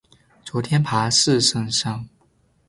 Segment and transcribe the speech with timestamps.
[0.43, 2.09] 昨天爬四圣山